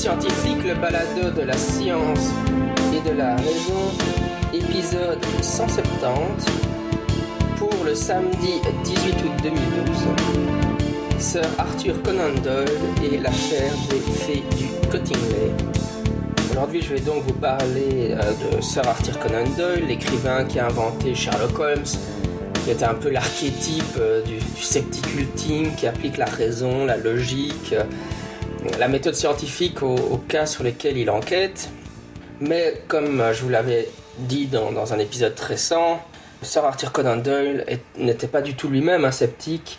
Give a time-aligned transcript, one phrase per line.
[0.00, 2.30] Scientifique, le balado de la science
[2.94, 3.92] et de la raison,
[4.50, 6.46] épisode 170,
[7.58, 9.58] pour le samedi 18 août 2012.
[11.18, 12.66] Sir Arthur Conan Doyle
[13.12, 15.52] et l'affaire des fées du Cottingley.
[16.50, 20.68] Aujourd'hui, je vais donc vous parler euh, de Sir Arthur Conan Doyle, l'écrivain qui a
[20.68, 21.84] inventé Sherlock Holmes,
[22.64, 27.84] qui était un peu l'archétype euh, du, du qui applique la raison, la logique, euh,
[28.78, 31.70] la méthode scientifique aux, cas sur lesquels il enquête.
[32.40, 33.88] Mais comme je vous l'avais
[34.18, 36.00] dit dans, un épisode récent,
[36.42, 37.66] Sir Arthur Conan Doyle
[37.98, 39.78] n'était pas du tout lui-même un sceptique.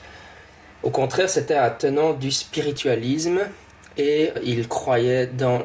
[0.84, 3.40] Au contraire, c'était un tenant du spiritualisme
[3.98, 5.64] et il croyait dans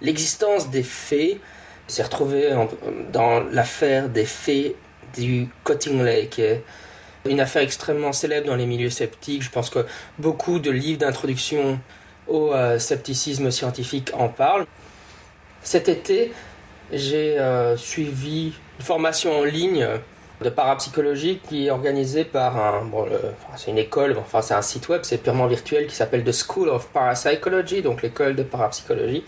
[0.00, 1.40] l'existence des fées.
[1.88, 2.50] Il s'est retrouvé
[3.12, 4.76] dans l'affaire des fées
[5.16, 6.62] du Cottingley, est
[7.24, 9.42] une affaire extrêmement célèbre dans les milieux sceptiques.
[9.42, 9.86] Je pense que
[10.18, 11.78] beaucoup de livres d'introduction
[12.28, 14.66] au euh, scepticisme scientifique en parlent.
[15.62, 16.32] Cet été,
[16.92, 19.86] j'ai euh, suivi une formation en ligne
[20.42, 23.06] de parapsychologie qui est organisée par un, bon,
[23.56, 26.68] c'est une école, enfin c'est un site web, c'est purement virtuel qui s'appelle The School
[26.68, 29.24] of Parapsychology, donc l'école de parapsychologie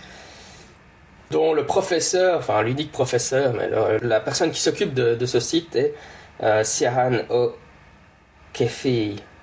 [1.31, 3.69] dont le professeur, enfin l'unique professeur, mais
[4.03, 5.95] la personne qui s'occupe de, ce site est
[6.43, 8.87] euh, Siahan O'Keefe.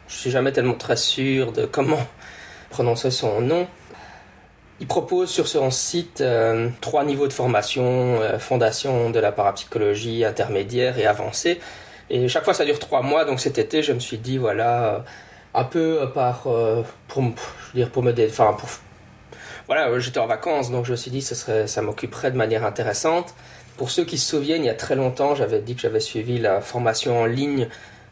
[0.08, 2.06] Je suis jamais tellement très sûr de comment
[2.76, 3.68] prononcer son nom.
[4.80, 7.84] Il propose sur son site euh, trois niveaux de formation,
[8.22, 11.60] euh, fondation de la parapsychologie, intermédiaire et avancée.
[12.10, 15.04] Et chaque fois ça dure trois mois, donc cet été je me suis dit voilà,
[15.54, 16.44] un peu par,
[17.08, 18.70] pour, je dire, pour me, enfin, pour
[19.68, 22.38] voilà, euh, j'étais en vacances, donc je me suis dit ce serait, ça m'occuperait de
[22.38, 23.34] manière intéressante.
[23.78, 26.38] Pour ceux qui se souviennent, il y a très longtemps, j'avais dit que j'avais suivi
[26.38, 27.68] la formation en ligne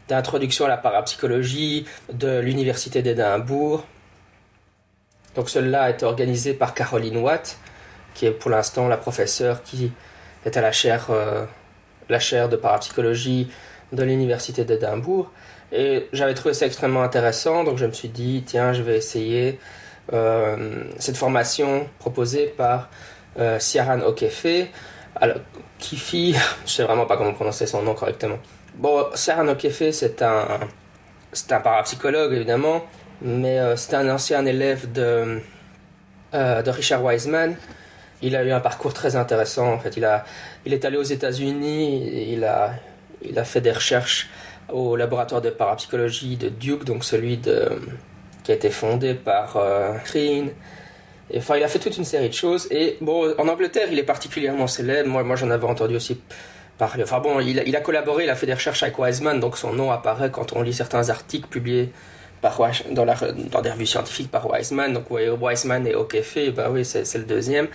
[0.08, 3.84] d'introduction à la parapsychologie de l'université d'Édimbourg.
[5.34, 7.58] Donc celle-là a été organisée par Caroline Watt,
[8.14, 9.92] qui est pour l'instant la professeure qui
[10.44, 11.44] est à la chaire, euh,
[12.08, 13.50] la chaire de parapsychologie
[13.92, 15.30] de l'université d'Édimbourg.
[15.72, 19.58] Et j'avais trouvé ça extrêmement intéressant, donc je me suis dit, tiens, je vais essayer
[20.12, 22.88] euh, cette formation proposée par
[23.38, 24.68] euh, Siaran Okefe,
[25.16, 25.38] alors,
[25.78, 26.34] Kifi,
[26.66, 28.38] je sais vraiment pas comment prononcer son nom correctement.
[28.74, 30.60] Bon, Siaran Okefe, c'est un,
[31.32, 32.84] c'est un parapsychologue évidemment,
[33.22, 35.40] mais euh, c'est un ancien élève de,
[36.32, 37.56] de Richard Wiseman.
[38.22, 39.72] Il a eu un parcours très intéressant.
[39.72, 40.24] En fait, il, a,
[40.64, 42.74] il est allé aux États-Unis, il a,
[43.22, 44.28] il a fait des recherches
[44.72, 47.68] au laboratoire de parapsychologie de Duke, donc celui de,
[48.42, 50.52] qui a été fondé par euh, Et,
[51.36, 52.68] enfin, il a fait toute une série de choses.
[52.70, 55.08] Et bon, en Angleterre, il est particulièrement célèbre.
[55.08, 56.20] Moi, moi j'en avais entendu aussi
[56.78, 57.02] parler.
[57.02, 59.72] Enfin bon, il, il, a collaboré, il a fait des recherches avec Wiseman, donc son
[59.72, 61.92] nom apparaît quand on lit certains articles publiés
[62.44, 62.60] par,
[62.90, 63.06] dans,
[63.62, 64.92] des revues scientifiques par Wiseman.
[64.92, 67.68] Donc Wiseman et O'Keefe, bah oui, c'est le deuxième.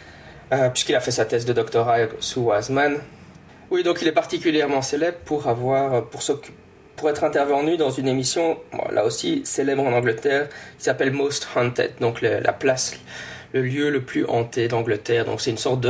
[0.51, 2.97] Euh, puisqu'il a fait sa thèse de doctorat sous Wiseman.
[3.71, 6.21] Oui, donc il est particulièrement célèbre pour avoir, pour
[6.95, 8.59] pour être intervenu dans une émission,
[8.91, 12.93] là aussi célèbre en Angleterre, qui s'appelle Most Haunted, donc la place,
[13.53, 15.25] le lieu le plus hanté d'Angleterre.
[15.25, 15.87] Donc c'est une sorte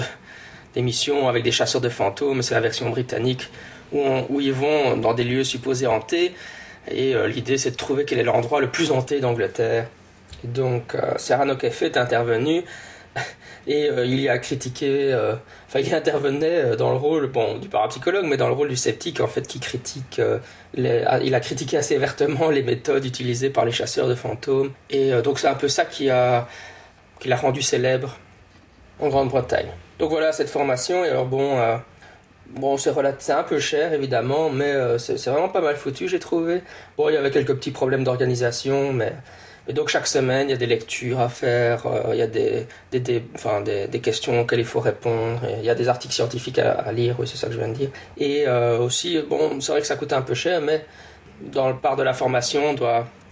[0.76, 3.50] d'émission avec des chasseurs de fantômes, c'est la version britannique
[3.92, 6.34] où, où, ils vont dans des lieux supposés hantés.
[6.88, 9.88] Et euh, l'idée c'est de trouver quel est l'endroit le plus hanté d'Angleterre.
[10.44, 12.64] Donc euh, Sarah est intervenu
[13.68, 15.36] et euh, il y a critiqué, euh,
[15.68, 19.20] enfin il intervenait dans le rôle bon, du parapsychologue, mais dans le rôle du sceptique
[19.20, 20.22] en fait qui critique,
[20.74, 25.12] les, il a critiqué assez vertement les méthodes utilisées par les chasseurs de fantômes et
[25.22, 26.48] donc c'est un peu ça qui a
[27.20, 28.18] qui l'a rendu célèbre
[29.02, 29.72] en Grande-Bretagne.
[29.98, 31.60] Donc voilà cette formation et alors bon
[32.56, 32.92] Bon, c'est
[33.32, 36.62] un peu cher évidemment, mais c'est vraiment pas mal foutu, j'ai trouvé.
[36.98, 39.14] Bon, il y avait quelques petits problèmes d'organisation, mais
[39.74, 42.66] donc chaque semaine, il y a des lectures à faire, euh, il y a des,
[42.92, 46.13] des, des, enfin, des, des questions auxquelles il faut répondre, il y a des articles
[46.13, 47.90] scientifiques à, lire, oui, c'est ça que je viens de dire.
[48.18, 50.86] Et euh, aussi, bon, c'est vrai que ça coûte un peu cher, mais
[51.42, 52.75] dans le part de la formation,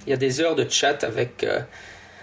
[0.06, 1.44] il y a des heures de chat avec...
[1.44, 1.60] Euh,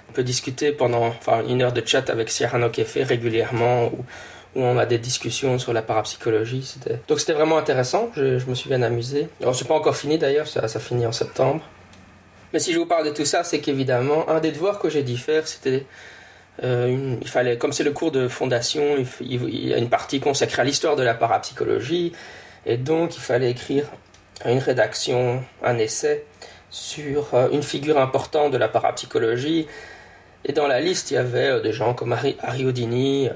[0.08, 3.90] on peut discuter pendant enfin, une heure de chat avec Sierra fait régulièrement,
[4.54, 6.76] où on a des discussions sur la parapsychologie.
[7.08, 9.28] Donc c'était vraiment intéressant, je, me suis bien amusé.
[9.40, 11.62] Alors c'est pas encore fini d'ailleurs, ça, ça finit en septembre.
[12.52, 15.02] Mais si je vous parle de tout ça, c'est qu'évidemment, un des devoirs que j'ai
[15.02, 15.86] dû faire, c'était.
[16.62, 20.62] Euh, il fallait, comme c'est le cours de fondation, il, y a une partie consacrée
[20.62, 22.12] à l'histoire de la parapsychologie,
[22.64, 23.86] et donc il fallait écrire
[24.44, 26.24] une rédaction, un essai
[26.70, 29.66] sur euh, une figure importante de la parapsychologie.
[30.46, 33.30] Et dans la liste, il y avait euh, des gens comme Harry, Houdini,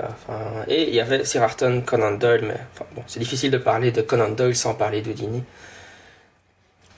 [0.67, 4.03] et il y avait Sir Arthur Conan Doyle, mais bon, c'est difficile de parler de
[4.03, 5.43] Conan Doyle sans parler d'Houdini.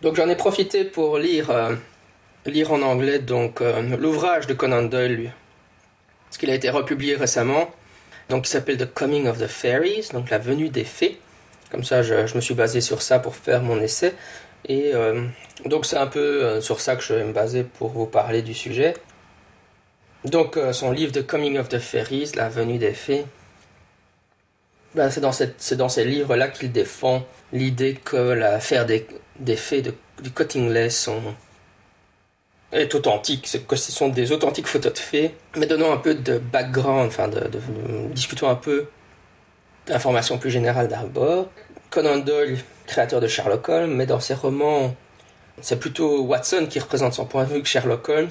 [0.03, 1.51] Donc j'en ai profité pour lire
[2.47, 5.33] lire en anglais donc euh, l'ouvrage de Conan Doyle
[6.27, 7.71] Parce qu'il a été republié récemment.
[8.29, 11.19] Donc il s'appelle The Coming of the Fairies, donc la venue des fées.
[11.71, 14.15] Comme ça, je, me suis basé sur ça pour faire mon essai.
[14.67, 15.25] Et euh,
[15.67, 18.43] donc c'est un peu euh, sur ça que je vais me baser pour vous parler
[18.43, 18.95] du sujet.
[20.25, 23.25] Donc euh, son livre The Coming of the Fairies, la venue des fées,
[24.95, 25.21] ben, c'est
[25.77, 29.07] dans, ces livres-là qu'il défend l'idée que l'affaire des,
[29.39, 31.23] des fées du Cottingley sont,
[32.73, 36.39] est authentique, que ce sont des authentiques photos de fées, mais donnons un peu de
[36.39, 37.49] background, enfin, de,
[38.13, 38.89] discutons un peu
[39.87, 41.49] d'informations plus générales d'abord.
[41.91, 44.95] Conan Doyle, créateur de Sherlock Holmes, mais dans ses romans,
[45.61, 48.31] c'est plutôt Watson qui représente son point de vue que Sherlock Holmes.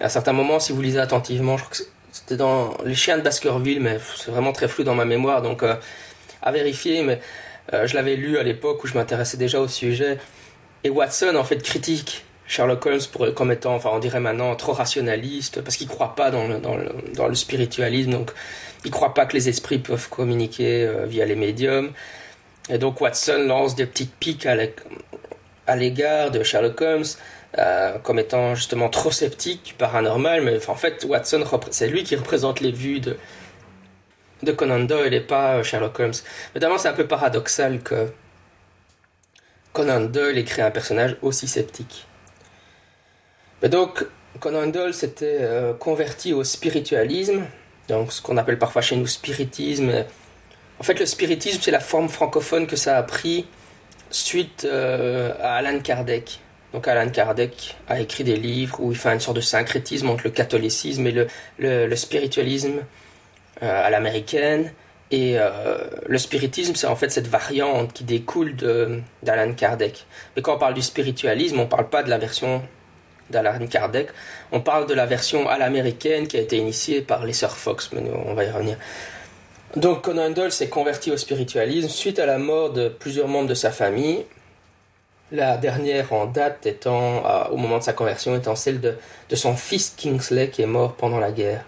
[0.00, 1.82] À certains moments, si vous lisez attentivement, je crois que
[2.12, 5.62] c'était dans Les Chiens de Baskerville, mais c'est vraiment très flou dans ma mémoire, donc
[5.62, 5.74] euh,
[6.42, 7.20] à vérifier, mais
[7.72, 10.18] euh, je l'avais lu à l'époque où je m'intéressais déjà au sujet.
[10.84, 14.72] Et Watson, en fait, critique Sherlock Holmes pour, comme étant, enfin on dirait maintenant, trop
[14.72, 18.30] rationaliste, parce qu'il ne croit pas dans le, spiritualisme, donc
[18.84, 21.90] il ne croit pas que les esprits peuvent communiquer euh, via les médiums.
[22.68, 24.56] Et donc Watson lance des petites piques à
[25.74, 27.04] l'égard de Sherlock Holmes,
[27.58, 32.60] euh, comme étant justement trop sceptique, paranormal, mais en fait Watson, c'est lui qui représente
[32.60, 33.16] les vues de,
[34.42, 36.12] de Conan Doyle et pas Sherlock Holmes.
[36.54, 38.08] Évidemment, c'est un peu paradoxal que
[39.72, 42.06] Conan Doyle ait créé un personnage aussi sceptique.
[43.62, 44.04] Mais donc,
[44.38, 47.44] Conan Doyle s'était euh, converti au spiritualisme,
[47.88, 50.04] donc ce qu'on appelle parfois chez nous spiritisme.
[50.78, 53.46] En fait, le spiritisme, c'est la forme francophone que ça a pris
[54.10, 56.40] suite euh, à Alan Kardec.
[56.72, 60.24] Donc Alan Kardec a écrit des livres où il fait une sorte de syncrétisme entre
[60.24, 61.26] le catholicisme et le,
[61.58, 62.80] le, spiritualisme
[63.62, 64.72] euh, à l'américaine.
[65.12, 65.36] Et
[66.08, 68.56] le spiritisme, c'est en fait cette variante qui découle
[69.22, 70.04] d'Alan Kardec.
[70.34, 72.60] Mais quand on parle du spiritualisme, on ne parle pas de la version
[73.30, 74.08] d'Alan Kardec.
[74.50, 77.90] On parle de la version à l'américaine qui a été initiée par les sœurs Fox,
[77.92, 78.78] mais on va y revenir.
[79.74, 83.54] Donc Conan Doyle s'est converti au spiritualisme suite à la mort de plusieurs membres de
[83.54, 84.24] sa famille.
[85.32, 88.94] La dernière en date étant, au moment de sa conversion, étant celle de,
[89.28, 91.64] de, son fils Kingsley qui est mort pendant la guerre.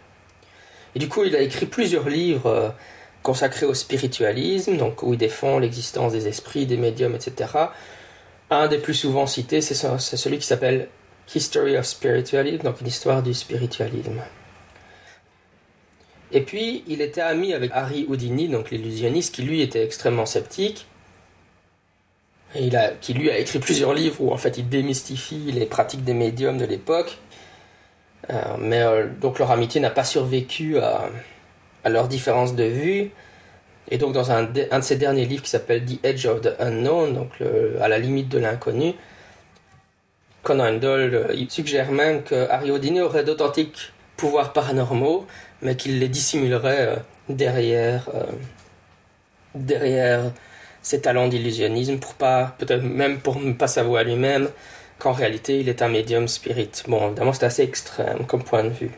[0.94, 2.68] Et du coup, il a écrit plusieurs livres euh,
[3.22, 7.50] consacrés au spiritualisme, donc où il défend l'existence des esprits, des médiums, etc.
[8.50, 10.88] Un des plus souvent cités, c'est celui qui s'appelle
[11.34, 14.22] History of Spiritualism, donc une histoire du spiritualisme.
[16.32, 20.86] Et puis, il était ami avec Harry Houdini, donc l'illusionniste, qui lui était extrêmement sceptique.
[22.54, 25.66] Et il a, qui lui a écrit plusieurs livres où en fait il démystifie les
[25.66, 27.18] pratiques des médiums de l'époque.
[28.30, 31.10] Euh, mais euh, donc leur amitié n'a pas survécu à,
[31.84, 33.10] à, leur différence de vue.
[33.90, 37.14] Et donc dans un de, ses derniers livres qui s'appelle The Edge of the Unknown,
[37.14, 37.32] donc
[37.80, 38.94] à la limite de l'inconnu,
[40.42, 45.26] Conan Doyle euh, suggère même que Harry Houdini aurait d'authentiques pouvoirs paranormaux,
[45.62, 46.96] mais qu'il les dissimulerait euh,
[47.28, 48.24] derrière, euh,
[49.54, 50.32] derrière
[50.82, 54.48] ses talents d'illusionnisme pour pas, peut-être même pour ne pas s'avouer à lui-même
[54.98, 56.70] qu'en réalité il est un médium spirit.
[56.86, 58.90] Bon, évidemment c'est assez extrême comme point de vue.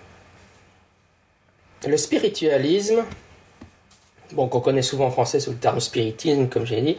[1.86, 3.04] Le spiritualisme,
[4.32, 6.98] bon, qu'on connaît souvent en français sous le terme spiritisme, comme j'ai dit,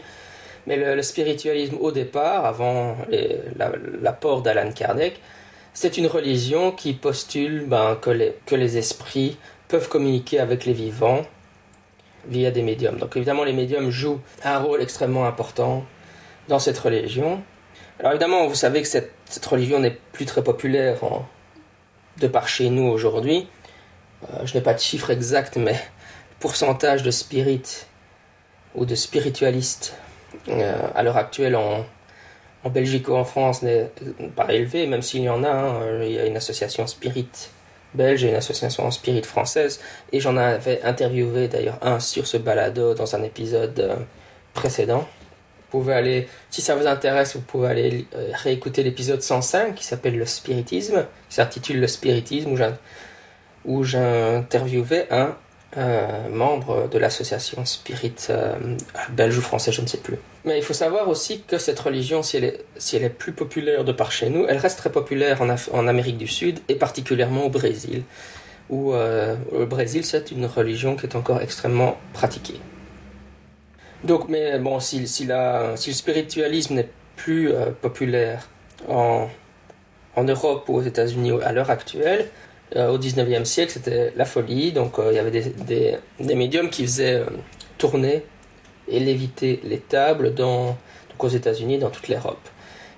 [0.65, 2.95] mais le, spiritualisme au départ, avant
[4.01, 5.19] l'apport d'Alan Kardec,
[5.73, 8.09] c'est une religion qui postule ben, que,
[8.55, 9.37] les, esprits
[9.67, 11.21] peuvent communiquer avec les vivants
[12.27, 12.97] via des médiums.
[12.97, 15.85] Donc évidemment, les médiums jouent un rôle extrêmement important
[16.49, 17.41] dans cette religion.
[17.99, 20.99] Alors évidemment, vous savez que cette, religion n'est plus très populaire
[22.17, 23.47] de par chez nous aujourd'hui.
[24.23, 27.87] Euh, je n'ai pas de chiffre exact, mais le pourcentage de spirites
[28.75, 29.95] ou de spiritualistes
[30.49, 31.85] euh, à l'heure actuelle en,
[32.63, 33.91] en, Belgique ou en France n'est
[34.35, 35.49] pas élevé, même s'il y en a.
[35.49, 36.03] Hein.
[36.03, 37.27] il y a une association Spirit
[37.93, 39.79] belge et une association Spirit française.
[40.11, 43.95] Et j'en avais interviewé d'ailleurs un sur ce balado dans un épisode euh,
[44.53, 45.07] précédent.
[45.71, 49.85] Vous pouvez aller, si ça vous intéresse, vous pouvez aller euh, réécouter l'épisode 105 qui
[49.85, 52.57] s'appelle Le Spiritisme, qui s'intitule Le Spiritisme,
[53.63, 55.35] où j'interviewais un
[55.77, 58.55] euh, membre de l'association Spirit euh,
[59.11, 60.17] belge ou français, je ne sais plus.
[60.43, 62.43] Mais il faut savoir aussi que cette religion, si elle
[63.03, 66.59] est, plus populaire de par chez nous, elle reste très populaire en, Amérique du Sud
[66.67, 68.03] et particulièrement au Brésil,
[68.69, 72.59] où euh, au Brésil c'est une religion qui est encore extrêmement pratiquée.
[74.03, 78.49] Donc, mais bon, si, le spiritualisme n'est plus populaire
[78.89, 79.29] en,
[80.17, 82.27] en Europe ou aux États-Unis à l'heure actuelle,
[82.75, 84.71] au 19e siècle, c'était la folie.
[84.71, 87.25] Donc euh, il y avait des, médiums qui faisaient euh,
[87.77, 88.23] tourner
[88.87, 90.77] et léviter les tables dans,
[91.09, 92.47] donc aux États-Unis, dans toute l'Europe.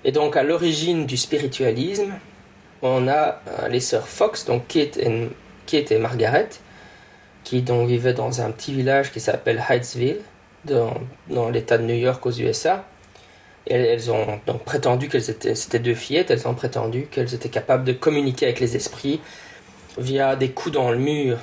[0.04, 2.12] Et donc à l'origine du spiritualisme,
[2.82, 3.40] on a
[3.70, 5.28] les sœurs Fox, donc Kate et
[5.64, 6.50] qui était Margaret,
[7.42, 10.20] qui donc vivait dans un petit village qui s'appelle Hydesville,
[10.64, 10.94] dans,
[11.28, 12.84] dans l'État de New York aux USA.
[13.66, 17.48] Et elles ont donc prétendu qu'elles étaient, c'était deux fillettes, elles ont prétendu qu'elles étaient
[17.48, 19.20] capables de communiquer avec les esprits
[19.98, 21.38] via des coups dans le mur.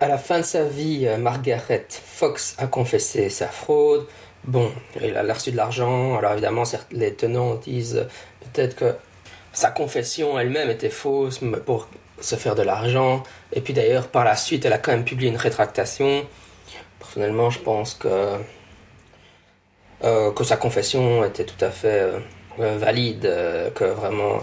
[0.00, 4.06] À la fin de sa vie, euh, Margaret Fox a confessé sa fraude.
[4.44, 8.06] Bon, il a reçu de l'argent, alors évidemment, les tenants disent
[8.40, 8.94] peut-être que
[9.52, 11.88] sa confession elle-même était fausse pour
[12.20, 13.22] se faire de l'argent.
[13.52, 16.24] Et puis d'ailleurs, par la suite, elle a quand même publié une rétractation.
[16.98, 18.38] Personnellement, je pense que,
[20.04, 22.12] euh, que sa confession était tout à fait
[22.58, 24.38] euh, valide, euh, que vraiment...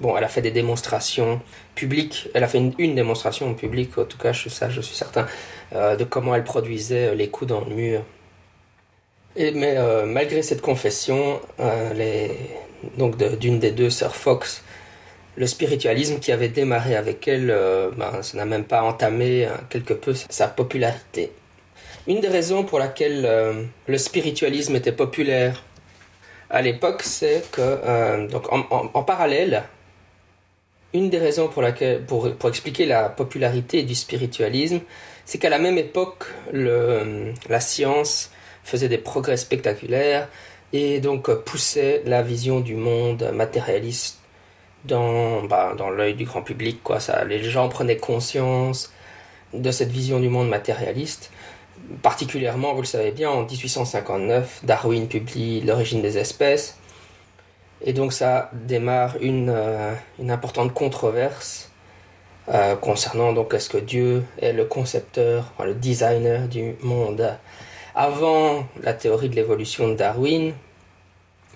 [0.00, 1.40] Bon, elle a fait des démonstrations
[1.74, 2.28] publiques.
[2.34, 5.26] Elle a fait une, démonstration publique, en tout cas, je, ça, je suis certain,
[5.72, 8.02] de comment elle produisait les coups dans le mur.
[9.36, 11.40] Et, mais malgré cette confession,
[12.98, 14.62] donc d'une des deux sœurs Fox,
[15.36, 19.60] le spiritualisme qui avait démarré avec elle, euh, ben, ça n'a même pas entamé hein,
[19.70, 21.32] quelque peu sa popularité.
[22.06, 25.62] Une des raisons pour laquelle euh, le spiritualisme était populaire
[26.52, 29.64] à l'époque, c'est que, euh, donc en, parallèle,
[30.92, 34.80] une des raisons pour, laquelle, pour, pour expliquer la popularité du spiritualisme,
[35.24, 38.30] c'est qu'à la même époque, la science
[38.64, 40.28] faisait des progrès spectaculaires
[40.74, 44.18] et donc poussait la vision du monde matérialiste
[44.84, 46.82] dans, bah, dans l'œil du grand public.
[46.82, 47.00] Quoi.
[47.00, 48.92] Ça, les gens prenaient conscience
[49.54, 51.30] de cette vision du monde matérialiste.
[52.00, 56.78] Particulièrement, vous le savez bien, en 1859, Darwin publie L'origine des espèces.
[57.84, 59.94] Et donc ça démarre une, euh,
[60.28, 61.70] importante controverse
[62.48, 67.36] euh, concernant donc est-ce que Dieu est le concepteur, le designer du monde.
[67.94, 70.54] Avant la théorie de l'évolution de Darwin,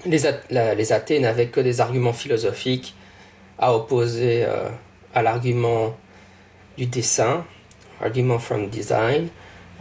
[0.05, 0.19] les,
[0.51, 2.95] les athées n'avaient que des arguments philosophiques
[3.59, 4.69] à opposer euh,
[5.15, 5.95] à l'argument
[6.77, 7.45] du dessin,
[8.01, 9.29] argument from design,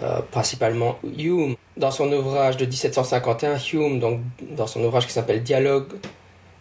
[0.02, 1.56] euh, principalement Hume.
[1.78, 4.22] Dans son ouvrage de 1751, Hume, donc,
[4.52, 5.88] dans son ouvrage qui s'appelle Dialogue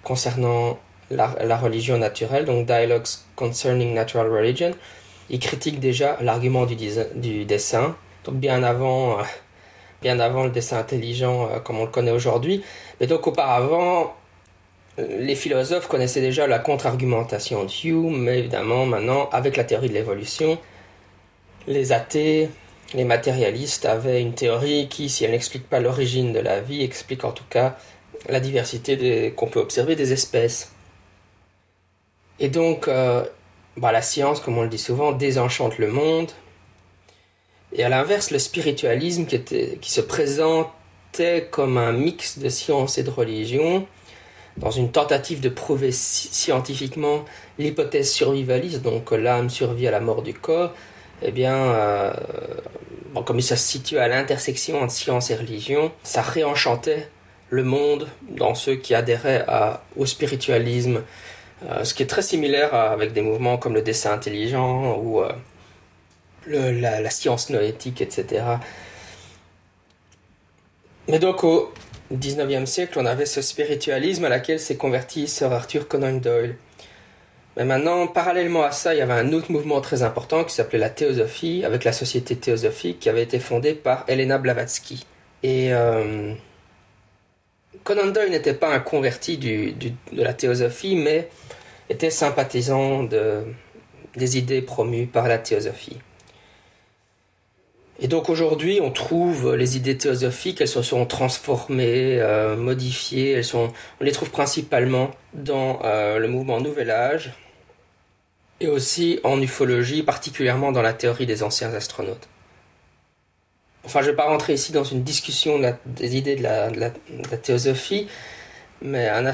[0.03, 0.79] concernant
[1.11, 4.71] la, religion naturelle, donc Dialogues Concerning Natural Religion,
[5.31, 9.23] il critique déjà l'argument du, dessin, donc bien avant, euh,
[10.03, 12.63] bien avant le dessin intelligent comme on le connaît aujourd'hui.
[13.01, 14.15] Mais donc auparavant,
[14.99, 19.95] les philosophes connaissaient déjà la contre-argumentation de Hume, mais évidemment maintenant, avec la théorie de
[19.95, 20.59] l'évolution,
[21.67, 22.49] les athées,
[22.95, 27.25] les matérialistes avaient une théorie qui, si elle n'explique pas l'origine de la vie, explique
[27.25, 27.77] en tout cas
[28.29, 30.73] la diversité qu'on peut observer des espèces.
[32.39, 33.25] Et donc, euh,
[33.77, 36.31] bah, la science, comme on le dit souvent, désenchante le monde.
[37.73, 43.11] Et à l'inverse, le spiritualisme qui, se présentait comme un mix de science et de
[43.11, 43.87] religion,
[44.57, 47.25] dans une tentative de prouver scientifiquement
[47.59, 50.73] l'hypothèse survivaliste, donc l'âme survit à la mort du corps,
[51.23, 52.13] eh bien, euh,
[53.23, 57.09] comme ça se situe à l'intersection entre science et religion, ça réenchantait
[57.51, 59.47] le monde dans ceux qui adhéraient
[59.97, 61.03] au spiritualisme,
[61.67, 65.33] euh, ce qui est très similaire avec des mouvements comme le dessin intelligent ou euh,
[66.47, 68.43] la, la, science noétique, etc.
[71.09, 71.73] Mais donc au,
[72.13, 76.57] 19e siècle, on avait ce spiritualisme à laquelle s'est converti Sir Arthur Conan Doyle.
[77.57, 80.79] Mais maintenant, parallèlement à ça, il y avait un autre mouvement très important qui s'appelait
[80.79, 85.07] la théosophie, avec la société théosophique qui avait été fondée par Elena Blavatsky.
[85.45, 86.35] Et euh,
[87.85, 89.73] Conan Doyle n'était pas un converti de
[90.13, 91.29] la théosophie, mais
[91.89, 95.99] était sympathisant des idées promues par la théosophie.
[98.01, 103.45] Et donc aujourd'hui, on trouve les idées théosophiques, elles se sont transformées, euh, modifiées, elles
[103.45, 107.33] sont, on les trouve principalement dans euh, le mouvement Nouvel Âge
[108.65, 112.29] et aussi en ufologie, particulièrement dans la théorie des anciens astronautes.
[113.85, 116.91] Enfin, je ne vais pas rentrer ici dans une discussion des idées de la,
[117.37, 118.09] théosophie,
[118.81, 119.27] mais un,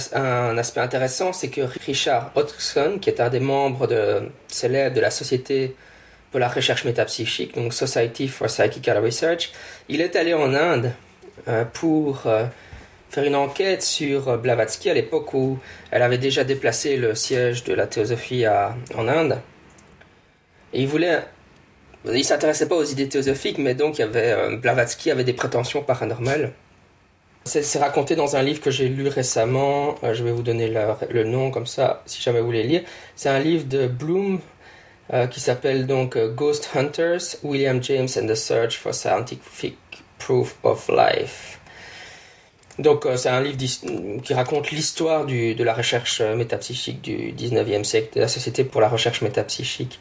[0.59, 3.89] aspect intéressant, c'est que Richard Hodgson, qui est un des membres
[4.49, 5.77] célèbres de la Société
[6.33, 9.53] pour la recherche métapsychique, donc Society for Psychical Research.
[9.89, 10.93] Il est allé en Inde
[11.49, 12.45] euh, pour euh,
[13.11, 15.59] faire une enquête sur euh, Blavatsky à l'époque où
[15.91, 19.41] elle avait déjà déplacé le siège de la théosophie en Inde.
[20.73, 21.21] Il voulait.
[22.07, 26.53] Il s'intéressait pas aux idées théosophiques, mais donc il avait, Blavatsky avait des prétentions paranormales.
[27.45, 29.97] C'est raconté dans un livre que j'ai lu récemment.
[30.03, 30.73] je vais vous donner
[31.11, 32.83] le, nom comme ça, si jamais vous voulez lire.
[33.17, 34.41] C'est un livre de Bloom
[35.13, 39.77] euh, qui s'appelle donc euh, Ghost Hunters, William James and the Search for Scientific
[40.19, 41.60] Proof of Life.
[42.81, 43.59] Donc c'est un livre
[44.23, 48.89] qui raconte l'histoire de la recherche métapsychique du 19e siècle, de la Société pour la
[48.89, 50.01] recherche métapsychique.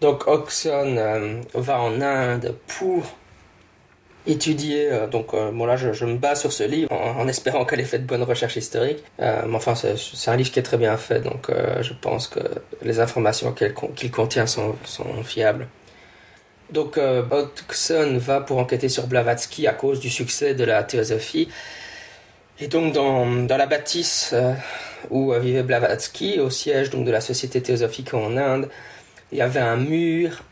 [0.00, 3.02] Donc Oxon va en Inde pour
[4.28, 4.90] étudier.
[4.90, 7.84] Euh, donc, euh, bon, là, je, me base sur ce livre en, espérant qu'elle ait
[7.84, 9.02] fait de bonnes recherches historiques.
[9.20, 12.40] Euh, mais enfin, c'est un livre qui est très bien fait, donc je pense que
[12.82, 15.66] les informations qu'il contient sont, sont, fiables.
[16.70, 21.48] Donc, Hodgson va pour enquêter sur Blavatsky à cause du succès de la théosophie.
[22.60, 24.34] Et donc, dans, dans la bâtisse
[25.10, 28.68] où vivait Blavatsky, au siège donc, de la Société théosophique en Inde,
[29.30, 30.42] il y avait un mur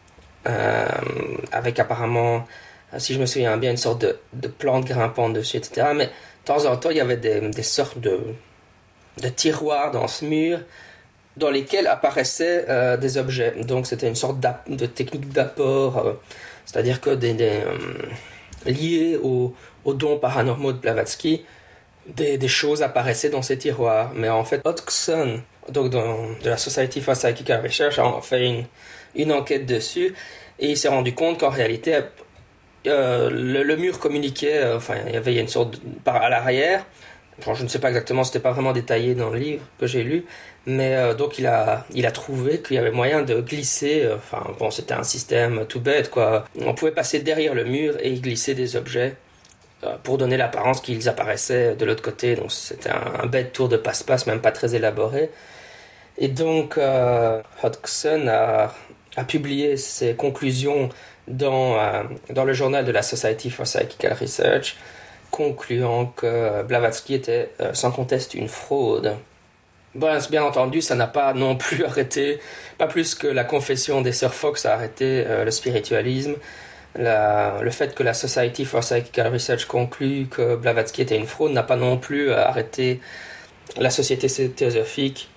[1.52, 2.46] avec apparemment
[2.98, 5.88] si je me souviens bien, une sorte de, de plante grimpante dessus, etc.
[5.94, 6.10] Mais de
[6.44, 8.20] temps en temps, il y avait des, des sortes de,
[9.22, 10.60] de tiroirs dans ce mur
[11.36, 13.54] dans lesquels apparaissaient euh, des objets.
[13.62, 16.12] Donc c'était une sorte de technique d'apport, euh,
[16.64, 17.62] c'est-à-dire que des, des
[18.66, 21.44] euh, aux, dons paranormaux de Blavatsky,
[22.14, 24.12] des, choses apparaissaient dans ces tiroirs.
[24.14, 28.64] Mais en fait, Hodgson, donc de la Society for Psychical Research, a fait
[29.14, 30.14] une, enquête dessus
[30.58, 31.98] et il s'est rendu compte qu'en réalité,
[32.86, 36.86] euh, le, mur communiquait, euh, enfin, il y avait une sorte de, par à l'arrière.
[37.54, 40.24] je ne sais pas exactement, c'était pas vraiment détaillé dans le livre que j'ai lu,
[40.66, 44.08] mais euh, donc il a, il a trouvé qu'il y avait moyen de glisser.
[44.14, 46.44] Enfin, bon, c'était un système tout bête, quoi.
[46.60, 49.16] On pouvait passer derrière le mur et glisser des objets
[50.02, 52.36] pour donner l'apparence qu'ils apparaissaient de l'autre côté.
[52.36, 55.30] Donc c'était un, bête tour de passe-passe, même pas très élaboré.
[56.18, 56.78] Et donc
[57.62, 58.72] Hodgson a,
[59.24, 60.90] publié ses conclusions
[61.28, 64.76] dans, euh, dans le journal de la Society for Psychical Research,
[65.30, 69.14] concluant que Blavatsky était euh, sans conteste une fraude.
[69.94, 72.40] Bon, bien entendu, ça n'a pas non plus arrêté,
[72.78, 76.34] pas plus que la confession des sœurs Fox a arrêté euh, le spiritualisme.
[76.98, 81.62] Le fait que la Society for Psychical Research conclut que Blavatsky était une fraude n'a
[81.62, 83.00] pas non plus arrêté
[83.76, 85.28] la société théosophique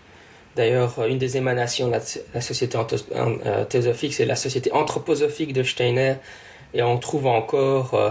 [0.55, 1.93] D'ailleurs, une des émanations de
[2.33, 2.77] la, société
[3.15, 6.15] euh, théosophique, c'est la société anthroposophique de Steiner.
[6.73, 8.09] Et on trouve encore euh,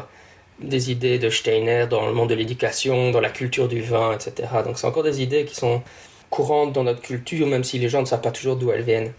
[0.60, 4.48] des idées de Steiner dans le monde de l'éducation, dans la culture du vin, etc.
[4.64, 5.82] Donc c'est encore des idées qui sont
[6.30, 9.12] courantes dans notre culture, même si les gens ne savent pas toujours d'où elles viennent.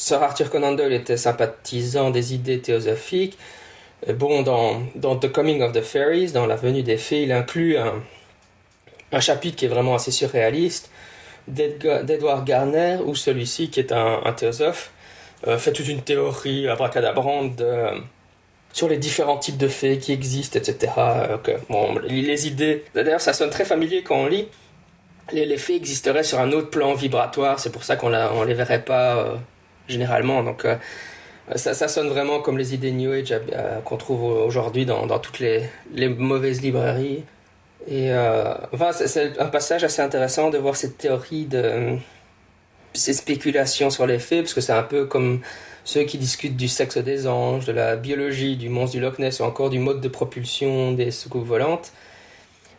[0.00, 3.36] Sir Arthur Conan Doyle était sympathisant des idées théosophiques.
[4.08, 9.20] bon, dans, The Coming of the Fairies, dans La venue des fées, il inclut un,
[9.20, 10.90] chapitre qui est vraiment assez surréaliste
[11.48, 14.90] d'Edward Garner, où celui-ci, qui est un, théosophe,
[15.46, 17.62] euh, fait toute une théorie abracadabrante
[18.72, 20.92] sur les différents types de faits qui existent, etc.
[20.96, 21.36] Euh,
[21.68, 24.48] bon, les idées, d'ailleurs, ça sonne très familier quand on lit.
[25.32, 28.82] Les, faits existeraient sur un autre plan vibratoire, c'est pour ça qu'on ne les verrait
[28.82, 29.34] pas euh,
[29.90, 30.42] généralement.
[30.42, 30.66] Donc,
[31.56, 33.34] ça, ça, sonne vraiment comme les idées New Age
[33.84, 35.62] qu'on trouve aujourd'hui dans, toutes les,
[35.94, 37.24] les mauvaises librairies.
[37.86, 41.96] Et euh, enfin, c'est un passage assez intéressant de voir cette théorie de
[42.92, 45.40] ces spéculations sur les faits, parce que c'est un peu comme
[45.84, 49.40] ceux qui discutent du sexe des anges, de la biologie du monstre du Loch Ness
[49.40, 51.92] ou encore du mode de propulsion des soucoupes volantes.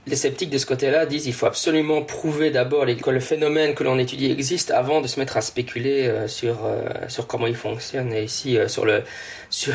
[0.08, 3.84] Les sceptiques de ce côté-là disent qu'il faut absolument prouver d'abord que le phénomène que
[3.84, 7.56] l'on étudie existe avant de se mettre à spéculer euh, sur, euh, sur comment il
[7.56, 9.04] fonctionne et ici sur, le,
[9.50, 9.74] sur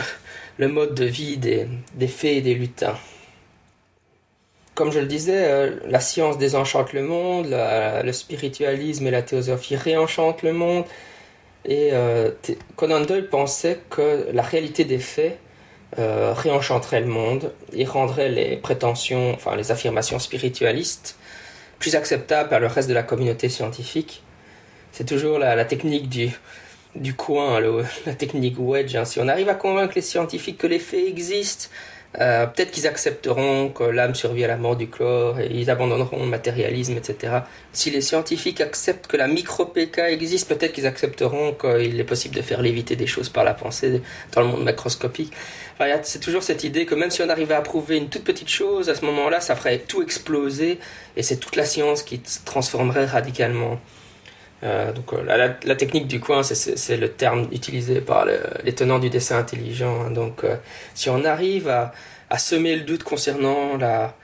[0.59, 2.97] le mode de vie des, des fées et des lutins
[4.77, 9.75] comme je le disais, euh, la science désenchante le monde, le spiritualisme et la théosophie
[9.75, 10.85] réenchantent le monde.
[11.65, 12.31] Et euh,
[12.77, 15.39] Conan Doyle pensait que la réalité des faits
[15.99, 21.17] euh, réenchanterait le monde et rendrait les prétentions, enfin les affirmations spiritualistes
[21.79, 24.23] plus acceptables par le reste de la communauté scientifique.
[24.93, 27.61] C'est toujours la, technique du, coin,
[28.07, 28.97] la technique wedge.
[28.97, 29.05] Hein.
[29.05, 31.69] Si on arrive à convaincre les scientifiques que les faits existent,
[32.19, 36.21] euh, peut-être qu'ils accepteront que l'âme survit à la mort du corps et ils abandonneront
[36.21, 37.41] le matérialisme, etc.
[37.73, 42.43] Si les scientifiques acceptent que la micro-PK existe, peut-être qu'ils accepteront qu'il est possible de
[42.43, 44.01] faire léviter des choses par la pensée
[44.33, 45.33] dans le monde macroscopique.
[46.03, 48.89] C'est toujours cette idée que même si on arrivait à prouver une toute petite chose,
[48.89, 50.79] à ce moment-là, ça ferait tout exploser
[51.17, 53.79] et c'est toute la science qui se transformerait radicalement.
[54.63, 58.27] Euh, donc euh, la, technique du coin, c'est le terme utilisé par
[58.65, 60.03] les tenants du dessin intelligent.
[60.07, 60.11] Hein.
[60.11, 60.57] Donc euh,
[60.95, 61.93] si on arrive à,
[62.39, 64.15] semer le doute concernant la,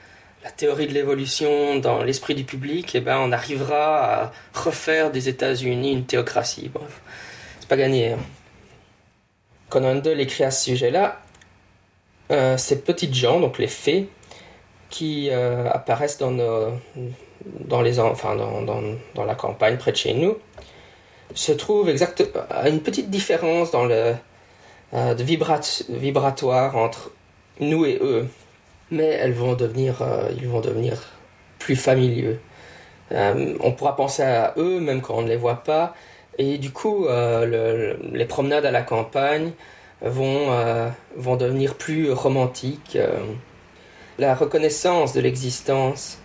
[0.57, 5.93] théorie de l'évolution dans l'esprit du public, eh ben on arrivera à refaire des États-Unis
[5.93, 6.69] une théocratie.
[6.73, 6.99] Bref,
[7.59, 8.13] c'est pas gagné.
[8.13, 8.19] Hein.
[9.69, 11.22] Conan Doyle écrit à ce sujet-là,
[12.29, 14.09] ces petites gens, donc les fées,
[14.89, 16.31] qui apparaissent dans
[17.45, 18.81] dans, les, enfin, dans, dans,
[19.15, 20.37] dans, la campagne près de chez nous,
[21.33, 24.13] se trouve exactement une petite différence dans le
[24.93, 27.11] euh, de vibratoire entre
[27.59, 28.27] nous et eux.
[28.91, 30.03] mais elles vont devenir,
[30.37, 31.01] ils vont devenir
[31.57, 32.39] plus familiers.
[33.11, 35.95] on pourra penser à eux même quand on ne les voit pas.
[36.37, 39.51] Et du coup, les promenades à la campagne
[40.03, 42.97] vont, vont devenir plus romantiques.
[44.19, 46.19] la reconnaissance de l'existence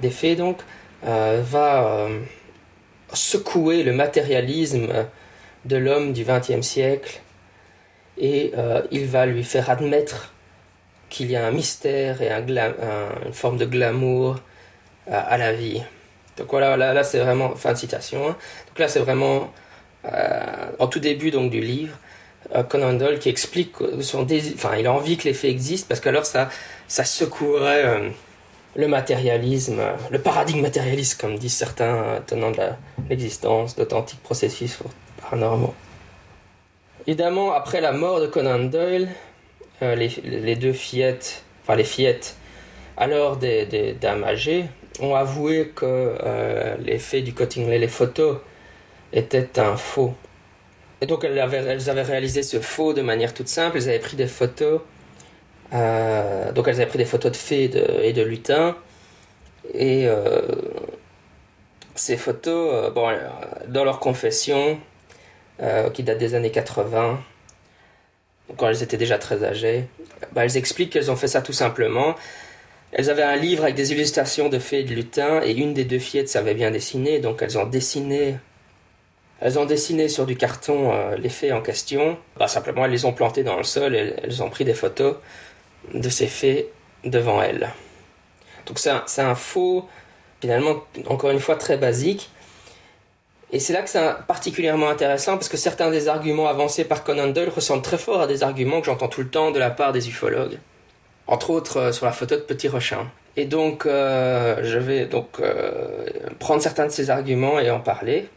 [0.00, 0.58] des faits, donc,
[1.02, 2.08] va
[3.12, 4.88] secouer le matérialisme
[5.64, 7.20] de l'homme du XXe siècle
[8.18, 10.32] et euh, il va lui faire admettre
[11.08, 14.36] qu'il y a un mystère et un une forme de glamour
[15.08, 15.82] euh, à la vie.
[16.36, 18.36] Donc voilà, là, c'est vraiment, fin de citation, hein.
[18.66, 19.52] donc là c'est vraiment
[20.04, 21.96] euh, en tout début donc, du livre,
[22.68, 26.00] Conan Doyle qui explique son désir, enfin il a envie que les faits existent parce
[26.00, 26.48] qu'alors ça,
[26.86, 28.12] ça secouerait
[28.76, 29.80] le matérialisme,
[30.10, 32.58] le paradigme matérialiste, comme disent certains tenants de
[33.08, 34.78] l'existence d'authentiques processus
[35.22, 35.74] paranormaux.
[37.06, 39.08] Évidemment, après la mort de Conan Doyle,
[39.82, 42.36] euh, les, deux fillettes, enfin les fillettes,
[42.96, 44.64] alors des, dames âgées,
[45.00, 48.38] ont avoué que euh, faits du Cottingley, les photos,
[49.12, 50.14] étaient un faux.
[51.00, 53.98] Et donc elles avaient, elles avaient réalisé ce faux de manière toute simple, elles avaient
[53.98, 54.80] pris des photos
[55.74, 57.70] euh, donc elles avaient pris des photos de fées
[58.02, 58.76] et de, lutins.
[59.72, 60.42] Et euh,
[61.94, 63.10] ces photos, euh, bon,
[63.68, 64.78] dans leur confession,
[65.94, 67.20] qui date des années 80,
[68.56, 69.84] quand elles étaient déjà très âgées,
[70.32, 72.16] bah, elles expliquent qu'elles ont fait ça tout simplement.
[72.92, 75.84] Elles avaient un livre avec des illustrations de fées et de lutins, et une des
[75.84, 78.36] deux fillettes savait bien dessiner, donc elles ont dessiné
[79.44, 82.18] elles ont dessiné sur du carton les fées en question.
[82.36, 85.16] Bah, simplement, elles les ont plantées dans le sol et elles ont pris des photos
[85.92, 86.66] de ces faits
[87.04, 87.70] devant elle.
[88.66, 89.86] Donc c'est un, faux,
[90.40, 92.30] finalement, encore une fois, très basique.
[93.52, 97.28] Et c'est là que c'est particulièrement intéressant parce que certains des arguments avancés par Conan
[97.28, 99.92] Doyle ressemblent très fort à des arguments que j'entends tout le temps de la part
[99.92, 100.58] des ufologues.
[101.26, 103.06] Entre autres euh, sur la photo de Petit Rochin.
[103.36, 106.06] Et donc, euh, je vais donc euh,
[106.38, 108.28] prendre certains de ces arguments et en parler.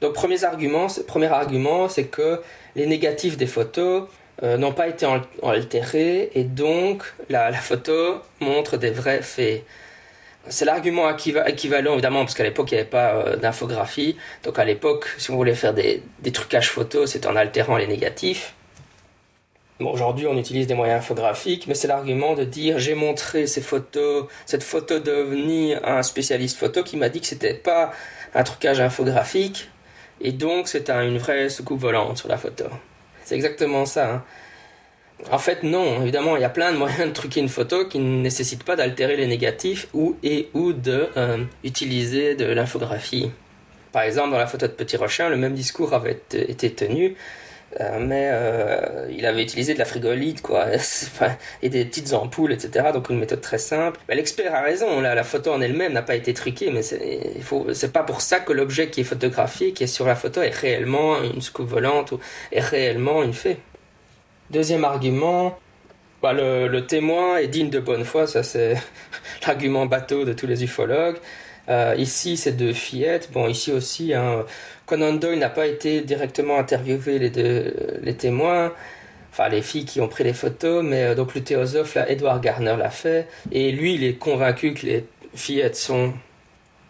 [0.00, 2.40] Donc, premier argument, premier argument, c'est que
[2.74, 4.04] les négatifs des photos
[4.42, 5.06] euh, n'ont pas été
[5.42, 9.64] altérés et donc la, photo montre des vrais faits.
[10.48, 14.16] C'est l'argument équivalent évidemment parce qu'à l'époque il n'y avait pas euh, d'infographie.
[14.42, 18.54] Donc à l'époque, si on voulait faire des, trucages photos, c'était en altérant les négatifs.
[19.78, 23.60] Bon, aujourd'hui on utilise des moyens infographiques, mais c'est l'argument de dire j'ai montré ces
[23.60, 27.92] photos, cette photo d'OVNI à un spécialiste photo qui m'a dit que c'était pas
[28.34, 29.68] un trucage infographique
[30.20, 32.64] et donc c'était une vraie soucoupe volante sur la photo.
[33.24, 34.14] C'est exactement ça.
[34.14, 34.24] Hein.
[35.30, 36.02] En fait, non.
[36.02, 38.76] Évidemment, il y a plein de moyens de truquer une photo qui ne nécessitent pas
[38.76, 43.30] d'altérer les négatifs ou et ou de euh, utiliser de l'infographie.
[43.92, 47.16] Par exemple, dans la photo de Petit Rochin, le même discours avait été tenu,
[47.78, 50.66] euh, mais euh, il avait utilisé de la frigolite, quoi,
[51.62, 52.86] et des petites ampoules, etc.
[52.92, 54.00] Donc une méthode très simple.
[54.08, 55.00] L'expert a raison.
[55.00, 58.88] la photo en elle-même n'a pas été truquée, mais c'est pas pour ça que l'objet
[58.90, 62.60] qui est photographié, qui est sur la photo, est réellement une scoop volante ou est
[62.60, 63.58] réellement une fée.
[64.50, 65.56] Deuxième argument,
[66.22, 68.26] bah, le, témoin est digne de bonne foi.
[68.26, 68.76] Ça c'est
[69.46, 71.18] l'argument bateau de tous les ufologues.
[71.70, 73.30] Euh, ici, c'est deux fillettes.
[73.32, 74.44] Bon, ici aussi, hein,
[74.86, 78.72] Conan Doyle n'a pas été directement interviewé les, deux, les témoins,
[79.30, 82.42] enfin les filles qui ont pris les photos, mais euh, donc le théosophe, là, Edward
[82.42, 86.12] Garner l'a fait, et lui, il est convaincu que les fillettes sont...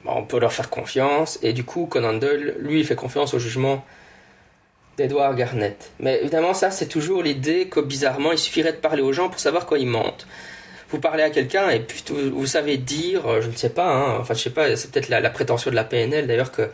[0.07, 3.39] on peut leur faire confiance, et du coup, Conan Doyle, lui, il fait confiance au
[3.39, 3.85] jugement
[4.97, 5.93] d'Edward Garnett.
[6.01, 9.41] Mais évidemment, ça, c'est toujours l'idée que bizarrement, il suffirait de parler aux gens pour
[9.41, 10.27] savoir quoi ils mentent
[10.91, 14.19] vous parlez à quelqu'un et puis vous savez dire, euh, je ne sais pas, hein,
[14.21, 16.69] enfin je sais pas, c'est peut-être la, prétention de la PNL d'ailleurs que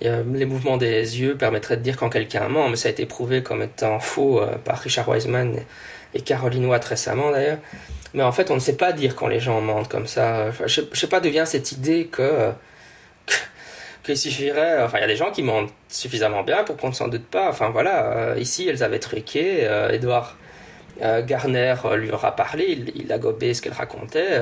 [0.00, 3.42] les mouvements des yeux permettraient de dire quand quelqu'un ment, mais ça a été prouvé
[3.42, 5.58] comme étant faux euh, par Richard Wiseman
[6.12, 7.58] et Caroline Watt récemment d'ailleurs.
[8.14, 10.50] Mais en fait, on ne sait pas dire quand les gens mentent comme ça.
[10.66, 12.50] je, ne sais pas d'où vient cette idée que
[14.02, 14.82] qu'il suffirait.
[14.82, 17.26] Enfin, il y a des gens qui mentent suffisamment bien pour qu'on ne s'en doute
[17.26, 17.48] pas.
[17.48, 19.68] Enfin voilà, euh, ici elles avaient truqué.
[19.90, 20.36] Edouard
[21.00, 24.40] Garner lui aura parlé, il, a gobé ce qu'elle racontait.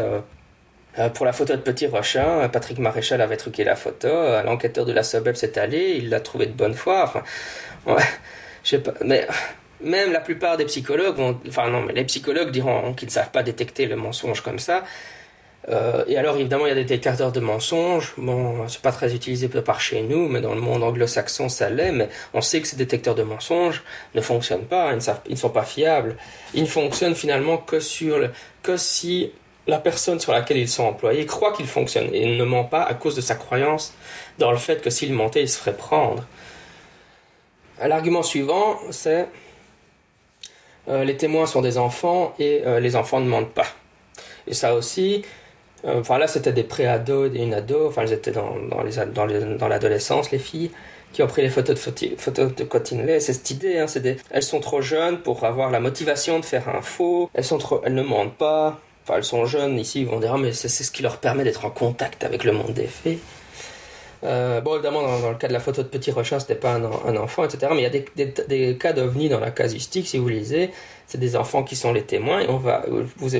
[0.98, 4.86] Euh, pour la photo de Petit Rochin, Patrick Maréchal avait truqué la photo, euh, l'enquêteur
[4.86, 7.02] de la SOBEP s'est allé, il l'a trouvé de bonne foi.
[7.04, 7.22] Enfin,
[8.62, 9.26] je sais pas, mais
[9.80, 13.30] même la plupart des psychologues vont, enfin non, mais les psychologues diront qu'ils ne savent
[13.30, 14.84] pas détecter le mensonge comme ça.
[15.70, 18.14] Euh, et alors évidemment il y a des détecteurs de mensonges.
[18.18, 21.92] Bon, c'est pas très utilisé par chez nous, mais dans le monde anglo-saxon ça l'est.
[21.92, 23.82] Mais on sait que ces détecteurs de mensonges
[24.14, 26.16] ne fonctionnent pas, ils ne, sont pas fiables.
[26.52, 28.28] Ils ne fonctionnent finalement que sur
[28.62, 29.32] que si
[29.66, 32.92] la personne sur laquelle ils sont employés croit qu'il fonctionne et ne ment pas à
[32.92, 33.94] cause de sa croyance
[34.38, 36.24] dans le fait que s'il mentait, il se ferait prendre.
[37.82, 39.26] L'argument suivant, c'est
[40.88, 43.66] euh, les témoins sont des enfants et euh, les enfants ne mentent pas.
[44.46, 45.43] Et ça aussi, euh,
[45.86, 48.96] enfin là c'était des pré-ados et une ado, enfin elles étaient dans, dans, les,
[49.56, 50.70] dans, l'adolescence, les filles,
[51.12, 53.20] qui ont pris les photos de, photos de Cottingley.
[53.20, 56.68] C'est cette idée, hein, des, elles sont trop jeunes pour avoir la motivation de faire
[56.68, 60.06] un faux, elles, sont trop, elles ne mentent pas, enfin elles sont jeunes ici, ils
[60.06, 62.72] vont dire ah, mais c'est ce qui leur permet d'être en contact avec le monde
[62.72, 63.18] des faits.
[64.24, 67.16] Euh, bon, évidemment, dans, le cas de la photo de Petit Rochin, c'était pas un,
[67.16, 67.66] enfant, etc.
[67.72, 70.70] Mais il y a des, des, cas d'ovnis dans la casuistique, si vous lisez.
[71.06, 72.84] C'est des enfants qui sont les témoins et on va,
[73.16, 73.36] vous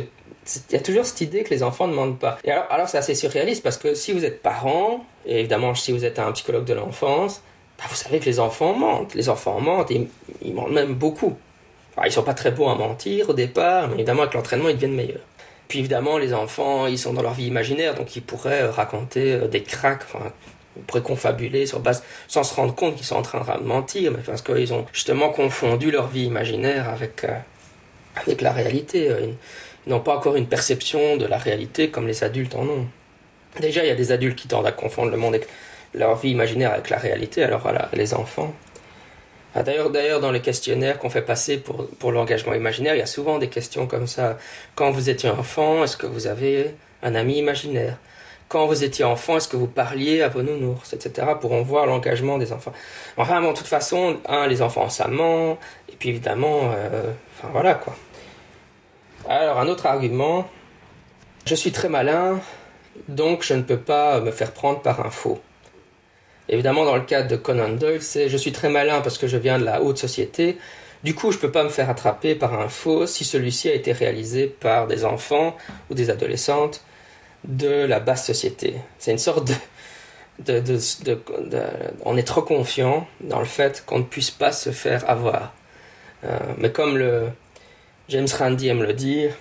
[0.71, 2.39] il y a toujours cette idée que les enfants ne mentent pas.
[2.45, 5.93] Et alors, alors c'est assez surréaliste parce que si vous êtes parent, et évidemment si
[5.93, 7.43] vous êtes un psychologue de l'enfance,
[7.79, 9.15] bah, vous savez que les enfants mentent.
[9.15, 10.09] Les enfants mentent et
[10.43, 11.37] ils mentent même beaucoup.
[11.97, 14.75] Alors, ils sont pas très bons à mentir au départ, mais évidemment avec l'entraînement ils
[14.75, 15.23] deviennent meilleurs.
[15.69, 19.49] Puis évidemment les enfants ils sont dans leur vie imaginaire donc ils pourraient raconter euh,
[19.49, 20.33] des cracks, enfin
[20.87, 24.19] pourrait confabuler sur base sans se rendre compte qu'ils sont en train de mentir, mais
[24.25, 27.39] parce qu'ils ont justement confondu leur vie imaginaire avec, euh,
[28.17, 29.09] avec la réalité.
[29.87, 32.87] N'ont pas encore une perception de la réalité comme les adultes en ont.
[33.61, 35.49] Déjà, il y a des adultes qui tendent à confondre le monde avec
[35.95, 38.53] leur vie imaginaire avec la réalité, alors voilà, les enfants.
[39.55, 43.03] Ah, d'ailleurs, d'ailleurs, dans les questionnaires qu'on fait passer pour, pour l'engagement imaginaire, il y
[43.03, 44.37] a souvent des questions comme ça.
[44.75, 47.99] Quand vous étiez enfant, est-ce que vous avez un ami imaginaire?
[48.49, 51.87] Quand vous étiez enfant, est-ce que vous parliez à vos nounours, etc., pour en voir
[51.87, 52.73] l'engagement des enfants?
[53.17, 55.09] Enfin, de toute façon, un, les enfants, ça
[55.89, 57.97] et puis évidemment, euh, enfin voilà quoi.
[59.29, 60.47] Alors, un autre argument,
[61.47, 62.41] je suis très malin,
[63.09, 65.41] donc je ne peux pas me faire prendre par un faux.
[66.49, 69.39] Évidemment, dans le cas de Conan Doyle, c'est je suis très malin parce que je
[69.39, 70.59] viens de la haute société,
[71.05, 73.75] du coup, je ne peux pas me faire attraper par un faux si celui-ci a
[73.75, 75.55] été réalisé par des enfants
[75.91, 76.83] ou des adolescentes
[77.45, 78.77] de la basse société.
[78.99, 79.51] C'est une sorte
[80.39, 80.79] de,
[82.05, 85.53] On est trop confiant dans le fait qu'on ne puisse pas se faire avoir.
[86.25, 87.29] Euh, mais comme le
[88.09, 89.35] James Randi aime le dire,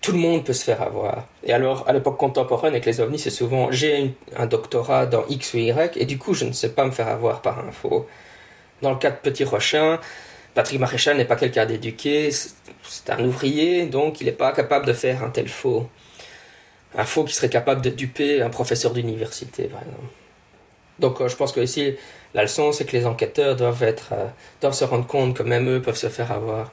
[0.00, 1.26] tout le monde peut se faire avoir.
[1.42, 5.54] Et alors, à l'époque contemporaine, avec les ovnis, c'est souvent j'ai un doctorat dans X
[5.54, 8.06] ou Y, et du coup, je ne sais pas me faire avoir par un faux.
[8.82, 9.98] Dans le cas de Petit Rochin,
[10.54, 14.92] Patrick Maréchal n'est pas quelqu'un d'éduqué, c'est un ouvrier, donc il n'est pas capable de
[14.92, 15.88] faire un tel faux
[16.96, 20.12] un faux qui serait capable de duper un professeur d'université, par exemple.
[20.98, 21.94] Donc euh, je pense que ici,
[22.34, 24.26] la leçon, c'est que les enquêteurs doivent, être, euh,
[24.60, 26.72] doivent se rendre compte que même eux peuvent se faire avoir.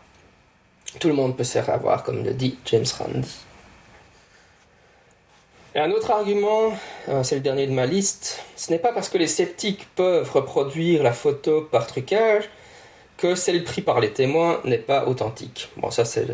[0.99, 3.35] Tout le monde peut se faire avoir, comme le dit James Randi.
[5.75, 6.71] Et un autre argument,
[7.09, 10.29] euh, c'est le dernier de ma liste, ce n'est pas parce que les sceptiques peuvent
[10.31, 12.43] reproduire la photo par trucage
[13.17, 15.69] que celle prise par les témoins n'est pas authentique.
[15.77, 16.27] Bon, ça c'est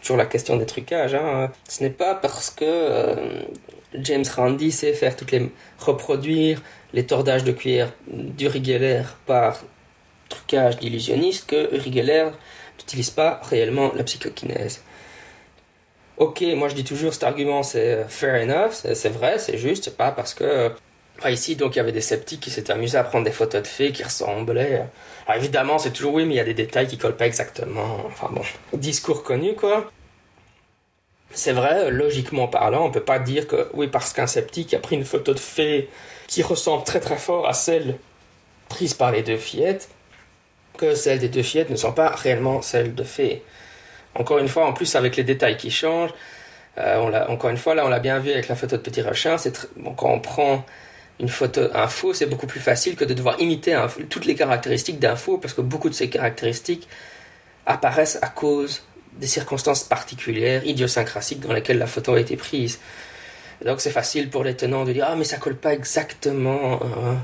[0.00, 1.14] toujours la question des trucages.
[1.14, 1.50] Hein.
[1.68, 3.42] Ce n'est pas parce que euh,
[3.94, 9.58] James Randi sait faire toutes les reproduire les tordages de cuir d'Uri Geller par
[10.28, 12.30] trucage d'illusionniste que Uri Geller
[12.78, 14.82] n'utilise pas réellement la psychokinèse.
[16.16, 19.84] Ok, moi je dis toujours cet argument c'est euh, fair enough, c'est vrai, c'est juste,
[19.84, 20.72] c'est pas parce que
[21.30, 23.66] ici, donc, il y avait des sceptiques qui s'étaient amusés à prendre des photos de
[23.66, 24.84] fées qui ressemblaient.
[25.26, 28.02] Alors, évidemment, c'est toujours oui, mais il y a des détails qui collent pas exactement.
[28.06, 28.42] Enfin bon,
[28.74, 29.90] discours connu, quoi.
[31.32, 34.96] C'est vrai, logiquement parlant, on peut pas dire que, oui, parce qu'un sceptique a pris
[34.96, 35.88] une photo de fée
[36.28, 37.98] qui ressemble très très fort à celle
[38.68, 39.88] prise par les deux fillettes,
[40.76, 43.42] que celles des deux fillettes ne sont pas réellement celles de fées.
[44.14, 46.14] Encore une fois, en plus, avec les détails qui changent,
[46.78, 49.02] euh, on encore une fois, là, on l'a bien vu avec la photo de Petit
[49.02, 49.36] Rochin,
[49.96, 50.64] quand on prend
[51.18, 53.78] une photo, un faux, c'est beaucoup plus facile que de devoir imiter
[54.10, 56.88] toutes les caractéristiques d'un faux, parce que beaucoup de ces caractéristiques
[57.64, 58.82] apparaissent à cause
[59.14, 62.78] des circonstances particulières, idiosyncrasiques dans lesquelles la photo a été prise.
[63.64, 66.80] donc c'est facile pour les tenants de dire ah mais ça colle pas exactement.
[66.82, 67.16] Hein.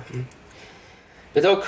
[1.35, 1.61] Mais donc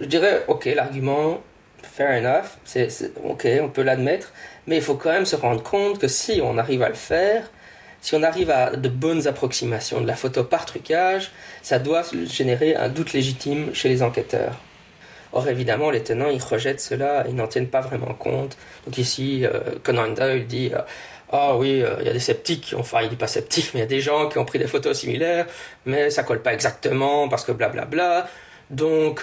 [0.00, 1.40] je dirais ok l'argument
[1.82, 2.88] fair enough, c'est
[3.24, 4.32] ok on peut l'admettre,
[4.66, 7.50] mais il faut quand même se rendre compte que si on arrive à le faire,
[8.00, 11.32] si on arrive à de bonnes approximations de la photo par trucage,
[11.62, 14.56] ça doit générer un doute légitime chez les enquêteurs.
[15.32, 18.56] Or, évidemment, les tenants, ils rejettent cela, ils n'en tiennent pas vraiment compte.
[18.84, 20.80] Donc ici, euh, Conan Doyle dit euh,
[21.32, 23.82] Ah oui, euh, il y a des sceptiques, enfin, il dit pas sceptiques, mais il
[23.82, 25.46] y a des gens qui ont pris des photos similaires,
[25.84, 27.86] mais ça colle pas exactement parce que blablabla.
[27.86, 28.30] Bla, bla.
[28.70, 29.20] Donc,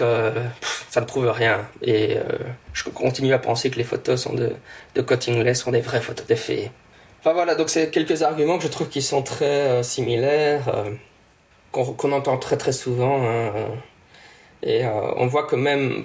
[0.90, 1.68] ça ne prouve rien.
[1.82, 2.16] Et
[2.72, 4.52] je continue à penser que les photos sont de,
[4.94, 6.70] de Cottingley sont des vraies photos de fées.
[7.20, 10.84] Enfin voilà, donc c'est quelques arguments que je trouve qui sont très similaires,
[11.72, 13.22] qu'on entend très très souvent.
[13.26, 13.52] Hein,
[14.64, 16.04] et euh, on voit que même,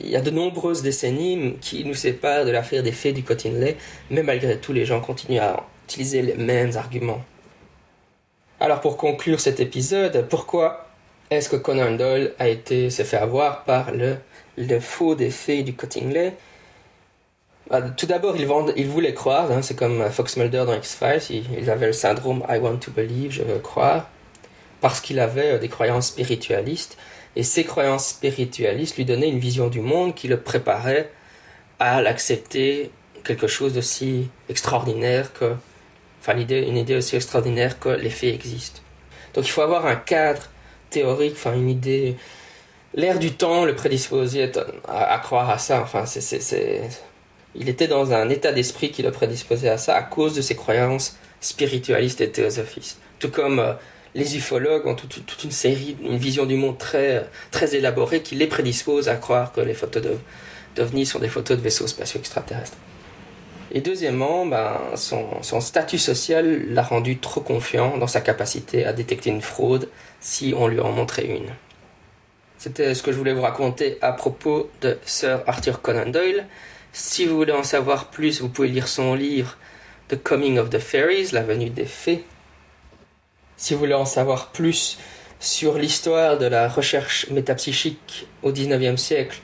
[0.00, 3.76] il y a de nombreuses décennies qui nous séparent de l'affaire des faits du Cottingley,
[4.10, 7.22] mais malgré tout, les gens continuent à utiliser les mêmes arguments.
[8.60, 10.83] Alors pour conclure cet épisode, pourquoi
[11.30, 14.16] est-ce que Conan Doyle a été se fait avoir par le,
[14.56, 16.34] le faux des faits du Cottingley
[17.70, 21.70] Bah, tout d'abord, ils, ils voulaient croire, hein, c'est comme Fox Mulder dans X-Files, ils,
[21.70, 24.08] avaient le syndrome I want to believe, je veux croire,
[24.80, 26.98] parce qu'il avait euh, des croyances spiritualistes,
[27.36, 31.10] et ces croyances spiritualistes lui donnaient une vision du monde qui le préparait
[31.80, 32.90] à l'accepter
[33.24, 35.54] quelque chose d'aussi extraordinaire que,
[36.20, 38.80] enfin, une idée aussi extraordinaire que les faits existent.
[39.34, 40.42] Donc il faut avoir un cadre
[40.94, 42.16] théorique, enfin, une idée.
[42.94, 44.52] L'air du temps le prédisposait
[44.86, 45.82] à, croire à ça.
[45.82, 46.82] Enfin, c'est,
[47.56, 50.54] il était dans un état d'esprit qui le prédisposait à ça à cause de ses
[50.54, 52.98] croyances spiritualistes et théosophistes.
[53.18, 53.72] Tout comme euh,
[54.14, 58.46] les ufologues ont toute, une série, une vision du monde très, très élaborée qui les
[58.46, 60.04] prédispose à croire que les photos
[60.76, 62.76] d'OVNI sont des photos de vaisseaux spatiaux extraterrestres.
[63.72, 69.30] Et deuxièmement, ben, son, statut social l'a rendu trop confiant dans sa capacité à détecter
[69.30, 69.88] une fraude
[70.24, 71.50] si on lui en montrait une.
[72.56, 76.46] C'était ce que je voulais vous raconter à propos de Sir Arthur Conan Doyle.
[76.94, 79.58] Si vous voulez en savoir plus, vous pouvez lire son livre
[80.08, 82.24] The Coming of the Fairies, la venue des fées.
[83.58, 84.98] Si vous voulez en savoir plus
[85.40, 89.40] sur l'histoire de la recherche métapsychique au XIXe siècle,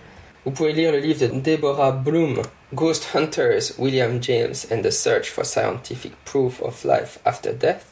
[0.47, 2.41] vous pouvez lire le livre de Deborah Bloom,
[2.73, 7.85] Ghost Hunters, William James and the Search for Scientific Proof of Life After Death,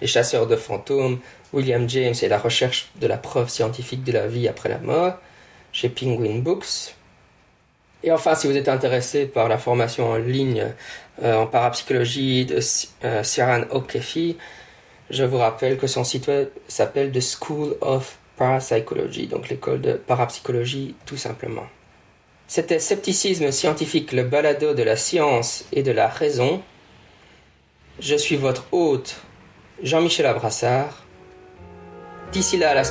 [0.00, 1.20] Les chasseurs de fantômes,
[1.54, 5.14] William James et la recherche de la preuve scientifique de la vie après la mort,
[5.72, 6.94] chez Penguin Books.
[8.02, 10.66] Et enfin, si vous êtes intéressé par la formation en ligne
[11.22, 12.60] euh, en parapsychologie de
[13.04, 14.36] euh, O'Keefe,
[15.10, 19.92] je vous rappelle que son site web s'appelle The School of Parapsychology, donc l'école de
[19.92, 21.66] parapsychologie tout simplement.
[22.46, 26.62] C'était Scepticisme scientifique, le balado de la science et de la raison.
[28.00, 29.16] Je suis votre hôte,
[29.82, 31.03] Jean-Michel Abrassard.
[32.32, 32.84] D'ici là, à la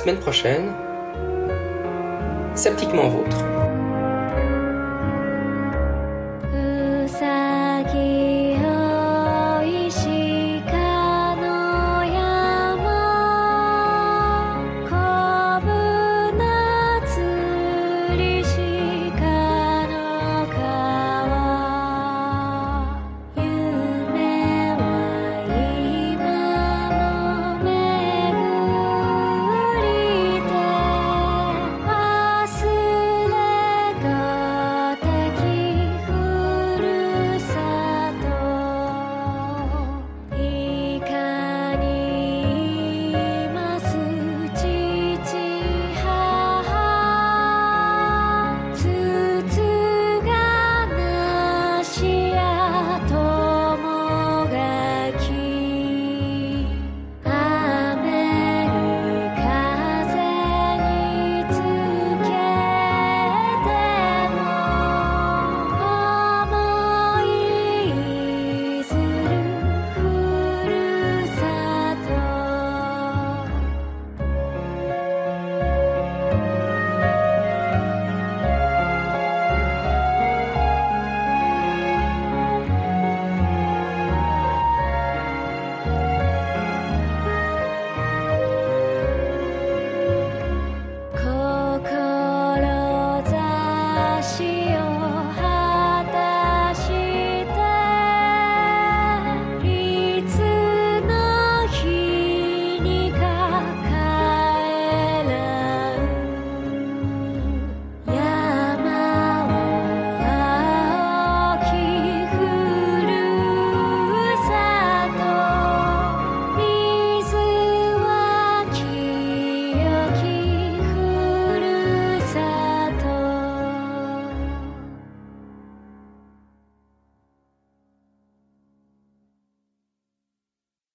[2.54, 3.53] sceptiquement vôtre.